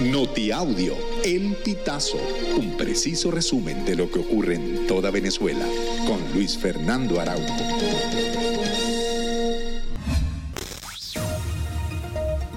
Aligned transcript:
Notiaudio, 0.00 0.96
El 1.24 1.54
Pitazo, 1.64 2.18
un 2.58 2.76
preciso 2.76 3.30
resumen 3.30 3.84
de 3.84 3.94
lo 3.94 4.10
que 4.10 4.18
ocurre 4.18 4.56
en 4.56 4.88
toda 4.88 5.12
Venezuela, 5.12 5.64
con 6.04 6.20
Luis 6.34 6.58
Fernando 6.58 7.20
Araújo. 7.20 7.54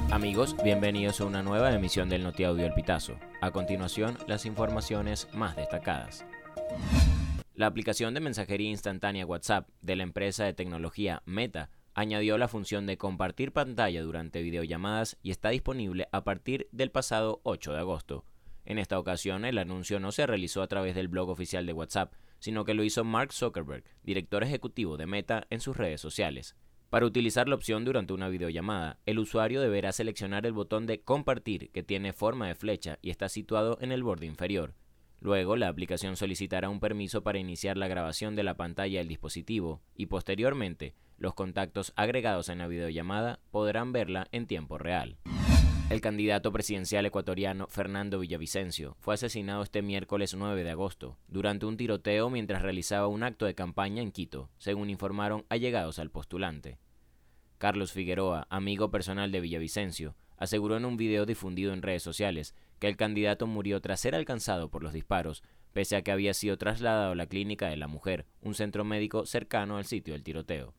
Amigos, 0.10 0.55
bienvenidos 0.63 1.21
a 1.21 1.26
una 1.26 1.44
nueva 1.44 1.71
emisión 1.71 2.10
del 2.10 2.23
Notiaudio 2.23 2.65
El 2.65 2.73
Pitazo. 2.73 3.19
A 3.40 3.51
continuación, 3.51 4.17
las 4.26 4.47
informaciones 4.47 5.28
más 5.33 5.56
destacadas. 5.56 6.26
La 7.54 7.67
aplicación 7.67 8.15
de 8.15 8.19
mensajería 8.19 8.72
instantánea 8.72 9.28
WhatsApp 9.28 9.67
de 9.81 9.96
la 9.96 10.04
empresa 10.04 10.44
de 10.44 10.54
tecnología 10.54 11.22
Meta 11.26 11.69
añadió 11.97 12.37
la 12.37 12.47
función 12.47 12.85
de 12.85 12.95
compartir 12.95 13.51
pantalla 13.51 14.03
durante 14.03 14.43
videollamadas 14.43 15.17
y 15.23 15.31
está 15.31 15.49
disponible 15.49 16.07
a 16.11 16.23
partir 16.23 16.67
del 16.71 16.91
pasado 16.91 17.41
8 17.41 17.73
de 17.73 17.79
agosto. 17.79 18.23
En 18.65 18.77
esta 18.77 18.99
ocasión, 18.99 19.45
el 19.45 19.57
anuncio 19.57 19.99
no 19.99 20.11
se 20.11 20.27
realizó 20.27 20.61
a 20.61 20.67
través 20.67 20.93
del 20.93 21.07
blog 21.07 21.29
oficial 21.29 21.65
de 21.65 21.73
WhatsApp, 21.73 22.13
sino 22.38 22.65
que 22.65 22.75
lo 22.75 22.83
hizo 22.83 23.03
Mark 23.03 23.33
Zuckerberg, 23.33 23.83
director 24.03 24.43
ejecutivo 24.43 24.95
de 24.95 25.07
Meta, 25.07 25.47
en 25.49 25.59
sus 25.59 25.75
redes 25.75 25.99
sociales. 25.99 26.55
Para 26.91 27.07
utilizar 27.07 27.49
la 27.49 27.55
opción 27.55 27.83
durante 27.83 28.13
una 28.13 28.29
videollamada, 28.29 28.99
el 29.07 29.17
usuario 29.17 29.59
deberá 29.59 29.91
seleccionar 29.91 30.45
el 30.45 30.53
botón 30.53 30.85
de 30.85 31.02
Compartir, 31.02 31.71
que 31.71 31.81
tiene 31.81 32.13
forma 32.13 32.47
de 32.47 32.53
flecha 32.53 32.99
y 33.02 33.09
está 33.09 33.27
situado 33.27 33.79
en 33.81 33.91
el 33.91 34.03
borde 34.03 34.27
inferior. 34.27 34.75
Luego, 35.20 35.55
la 35.55 35.67
aplicación 35.67 36.16
solicitará 36.16 36.70
un 36.70 36.80
permiso 36.80 37.23
para 37.23 37.39
iniciar 37.39 37.77
la 37.77 37.88
grabación 37.88 38.35
de 38.35 38.44
la 38.44 38.55
pantalla 38.55 38.99
del 38.99 39.08
dispositivo 39.08 39.81
y 39.95 40.05
posteriormente 40.05 40.94
los 41.17 41.34
contactos 41.34 41.94
agregados 41.95 42.49
en 42.49 42.59
la 42.59 42.67
videollamada 42.67 43.39
podrán 43.52 43.91
verla 43.91 44.27
en 44.31 44.45
tiempo 44.45 44.77
real. 44.77 45.17
El 45.89 46.02
candidato 46.02 46.52
presidencial 46.52 47.05
ecuatoriano 47.05 47.67
Fernando 47.67 48.20
Villavicencio 48.20 48.98
fue 48.99 49.13
asesinado 49.13 49.63
este 49.63 49.81
miércoles 49.81 50.35
9 50.35 50.64
de 50.64 50.72
agosto 50.72 51.17
durante 51.30 51.66
un 51.66 51.78
tiroteo 51.78 52.30
mientras 52.30 52.61
realizaba 52.61 53.08
un 53.08 53.23
acto 53.23 53.45
de 53.45 53.56
campaña 53.56 54.02
en 54.02 54.11
Quito, 54.11 54.50
según 54.58 54.89
informaron 54.89 55.45
allegados 55.47 55.97
al 55.97 56.11
postulante. 56.11 56.78
Carlos 57.58 57.94
Figueroa, 57.94 58.47
amigo 58.50 58.91
personal 58.91 59.31
de 59.31 59.39
Villavicencio, 59.39 60.16
aseguró 60.36 60.75
en 60.75 60.86
un 60.86 60.97
video 60.97 61.25
difundido 61.25 61.72
en 61.73 61.81
redes 61.81 62.03
sociales 62.03 62.53
que 62.80 62.88
el 62.88 62.97
candidato 62.97 63.47
murió 63.47 63.81
tras 63.81 64.00
ser 64.00 64.16
alcanzado 64.16 64.70
por 64.70 64.83
los 64.83 64.94
disparos, 64.94 65.44
pese 65.73 65.95
a 65.95 66.02
que 66.02 66.11
había 66.11 66.33
sido 66.33 66.58
trasladado 66.58 67.11
a 67.11 67.16
la 67.16 67.28
clínica 67.28 67.69
de 67.69 67.78
la 67.78 67.88
mujer, 67.88 68.25
un 68.42 68.53
centro 68.53 68.84
médico 68.84 69.25
cercano 69.25 69.78
al 69.78 69.86
sitio 69.86 70.14
del 70.14 70.23
tiroteo. 70.23 70.73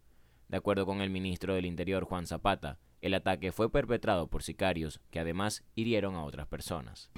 De 0.49 0.57
acuerdo 0.57 0.87
con 0.87 1.01
el 1.01 1.11
ministro 1.11 1.55
del 1.55 1.67
Interior 1.67 2.05
Juan 2.05 2.27
Zapata, 2.27 2.79
el 3.01 3.15
ataque 3.15 3.53
fue 3.53 3.71
perpetrado 3.71 4.29
por 4.29 4.43
sicarios 4.43 5.01
que 5.11 5.21
además 5.21 5.65
hirieron 5.75 6.17
a 6.17 6.25
otras 6.25 6.47
personas. 6.47 7.11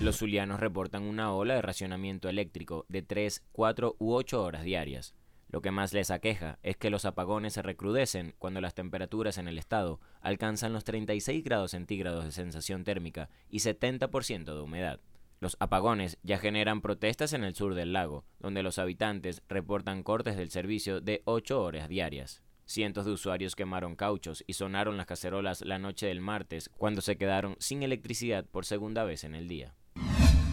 Los 0.00 0.18
zulianos 0.18 0.60
reportan 0.60 1.02
una 1.02 1.32
ola 1.32 1.54
de 1.54 1.62
racionamiento 1.62 2.28
eléctrico 2.28 2.84
de 2.88 3.02
3, 3.02 3.44
4 3.52 3.96
u 3.98 4.12
8 4.12 4.42
horas 4.42 4.62
diarias. 4.62 5.14
Lo 5.48 5.62
que 5.62 5.70
más 5.70 5.92
les 5.92 6.10
aqueja 6.10 6.58
es 6.62 6.76
que 6.76 6.90
los 6.90 7.04
apagones 7.04 7.52
se 7.52 7.62
recrudecen 7.62 8.34
cuando 8.38 8.60
las 8.60 8.74
temperaturas 8.74 9.38
en 9.38 9.48
el 9.48 9.58
estado 9.58 10.00
alcanzan 10.20 10.72
los 10.72 10.84
36 10.84 11.44
grados 11.44 11.70
centígrados 11.70 12.24
de 12.24 12.32
sensación 12.32 12.84
térmica 12.84 13.30
y 13.48 13.58
70% 13.58 14.44
de 14.44 14.60
humedad. 14.60 15.00
Los 15.38 15.56
apagones 15.60 16.18
ya 16.22 16.38
generan 16.38 16.80
protestas 16.80 17.32
en 17.32 17.44
el 17.44 17.54
sur 17.54 17.74
del 17.74 17.92
lago, 17.92 18.24
donde 18.40 18.62
los 18.62 18.78
habitantes 18.78 19.42
reportan 19.48 20.02
cortes 20.02 20.36
del 20.36 20.50
servicio 20.50 21.00
de 21.00 21.22
8 21.26 21.62
horas 21.62 21.88
diarias. 21.88 22.42
Cientos 22.64 23.04
de 23.04 23.12
usuarios 23.12 23.54
quemaron 23.54 23.94
cauchos 23.94 24.42
y 24.48 24.54
sonaron 24.54 24.96
las 24.96 25.06
cacerolas 25.06 25.60
la 25.60 25.78
noche 25.78 26.06
del 26.06 26.20
martes 26.20 26.68
cuando 26.76 27.00
se 27.00 27.16
quedaron 27.16 27.54
sin 27.60 27.84
electricidad 27.84 28.44
por 28.44 28.64
segunda 28.64 29.04
vez 29.04 29.22
en 29.22 29.36
el 29.36 29.46
día. 29.46 29.76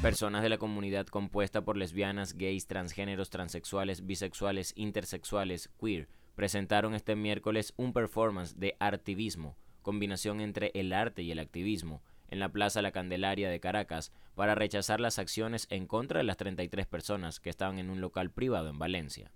Personas 0.04 0.44
de 0.44 0.50
la 0.50 0.58
comunidad 0.58 1.08
compuesta 1.08 1.62
por 1.64 1.78
lesbianas, 1.78 2.34
gays, 2.34 2.68
transgéneros, 2.68 3.30
transexuales, 3.30 4.06
bisexuales, 4.06 4.74
intersexuales, 4.76 5.70
queer, 5.80 6.10
presentaron 6.36 6.94
este 6.94 7.16
miércoles 7.16 7.74
un 7.78 7.94
performance 7.94 8.60
de 8.60 8.76
artivismo, 8.80 9.56
combinación 9.82 10.42
entre 10.42 10.72
el 10.74 10.92
arte 10.92 11.22
y 11.22 11.32
el 11.32 11.40
activismo, 11.40 12.04
en 12.28 12.40
la 12.40 12.50
Plaza 12.50 12.82
La 12.82 12.92
Candelaria 12.92 13.50
de 13.50 13.62
Caracas 13.62 14.12
para 14.36 14.56
rechazar 14.56 15.00
las 15.00 15.20
acciones 15.20 15.68
en 15.70 15.88
contra 15.88 16.18
de 16.18 16.26
las 16.26 16.36
33 16.36 16.86
personas 16.86 17.40
que 17.40 17.50
estaban 17.50 17.80
en 17.80 17.90
un 17.90 18.02
local 18.02 18.30
privado 18.30 18.68
en 18.68 18.80
Valencia. 18.80 19.32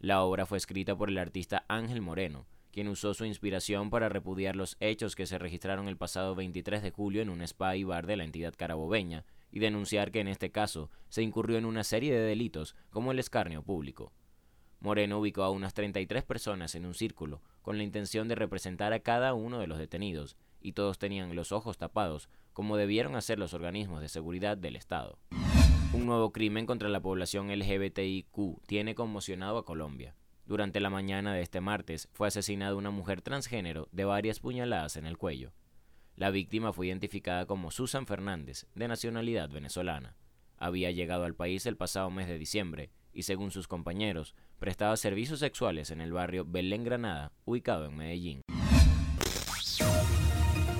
La 0.00 0.22
obra 0.22 0.44
fue 0.44 0.58
escrita 0.58 0.96
por 0.96 1.08
el 1.08 1.16
artista 1.16 1.64
Ángel 1.66 2.02
Moreno, 2.02 2.46
quien 2.72 2.88
usó 2.88 3.14
su 3.14 3.24
inspiración 3.24 3.88
para 3.88 4.10
repudiar 4.10 4.54
los 4.54 4.76
hechos 4.80 5.16
que 5.16 5.24
se 5.24 5.38
registraron 5.38 5.88
el 5.88 5.96
pasado 5.96 6.34
23 6.34 6.82
de 6.82 6.90
julio 6.90 7.22
en 7.22 7.30
un 7.30 7.40
spa 7.40 7.74
y 7.74 7.84
bar 7.84 8.06
de 8.06 8.18
la 8.18 8.24
entidad 8.24 8.52
carabobeña 8.54 9.24
y 9.50 9.60
denunciar 9.60 10.10
que 10.10 10.20
en 10.20 10.28
este 10.28 10.50
caso 10.50 10.90
se 11.08 11.22
incurrió 11.22 11.58
en 11.58 11.64
una 11.64 11.84
serie 11.84 12.12
de 12.12 12.20
delitos 12.20 12.76
como 12.90 13.12
el 13.12 13.18
escarnio 13.18 13.62
público. 13.62 14.12
Moreno 14.80 15.18
ubicó 15.18 15.42
a 15.42 15.50
unas 15.50 15.74
33 15.74 16.22
personas 16.24 16.74
en 16.74 16.86
un 16.86 16.94
círculo 16.94 17.42
con 17.62 17.78
la 17.78 17.84
intención 17.84 18.28
de 18.28 18.36
representar 18.36 18.92
a 18.92 19.00
cada 19.00 19.34
uno 19.34 19.58
de 19.58 19.66
los 19.66 19.78
detenidos 19.78 20.36
y 20.60 20.72
todos 20.72 20.98
tenían 20.98 21.34
los 21.34 21.52
ojos 21.52 21.78
tapados 21.78 22.28
como 22.52 22.76
debieron 22.76 23.16
hacer 23.16 23.38
los 23.38 23.54
organismos 23.54 24.00
de 24.00 24.08
seguridad 24.08 24.56
del 24.56 24.76
Estado. 24.76 25.18
Un 25.92 26.06
nuevo 26.06 26.32
crimen 26.32 26.66
contra 26.66 26.88
la 26.88 27.00
población 27.00 27.48
LGBTIQ 27.50 28.62
tiene 28.66 28.94
conmocionado 28.94 29.58
a 29.58 29.64
Colombia. 29.64 30.14
Durante 30.44 30.80
la 30.80 30.90
mañana 30.90 31.34
de 31.34 31.42
este 31.42 31.60
martes 31.60 32.08
fue 32.12 32.28
asesinada 32.28 32.74
una 32.74 32.90
mujer 32.90 33.22
transgénero 33.22 33.88
de 33.92 34.04
varias 34.04 34.40
puñaladas 34.40 34.96
en 34.96 35.06
el 35.06 35.18
cuello. 35.18 35.52
La 36.18 36.30
víctima 36.30 36.72
fue 36.72 36.88
identificada 36.88 37.46
como 37.46 37.70
Susan 37.70 38.04
Fernández, 38.04 38.66
de 38.74 38.88
nacionalidad 38.88 39.48
venezolana. 39.50 40.16
Había 40.56 40.90
llegado 40.90 41.22
al 41.22 41.36
país 41.36 41.64
el 41.64 41.76
pasado 41.76 42.10
mes 42.10 42.26
de 42.26 42.38
diciembre 42.38 42.90
y, 43.12 43.22
según 43.22 43.52
sus 43.52 43.68
compañeros, 43.68 44.34
prestaba 44.58 44.96
servicios 44.96 45.38
sexuales 45.38 45.92
en 45.92 46.00
el 46.00 46.12
barrio 46.12 46.44
Belén 46.44 46.82
Granada, 46.82 47.30
ubicado 47.44 47.86
en 47.86 47.96
Medellín. 47.96 48.40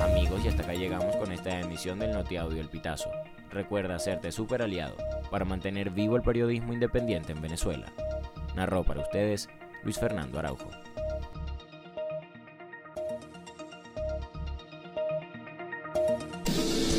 Amigos, 0.01 0.45
y 0.45 0.49
hasta 0.49 0.65
acá 0.65 0.75
llegamos 0.75 1.15
con 1.15 1.31
esta 1.31 1.61
emisión 1.61 2.01
del 2.01 2.11
Notiaudio 2.11 2.61
El 2.61 2.69
Pitazo. 2.69 3.13
Recuerda 3.53 3.95
hacerte 3.95 4.33
super 4.33 4.61
aliado 4.61 4.97
para 5.31 5.45
mantener 5.45 5.91
vivo 5.91 6.17
el 6.17 6.23
periodismo 6.23 6.73
independiente 6.73 7.31
en 7.31 7.41
Venezuela. 7.41 7.93
Narró 8.57 8.83
para 8.83 9.03
ustedes 9.03 9.49
Luis 9.85 10.01
Fernando 10.01 10.41
Araujo. 10.41 10.69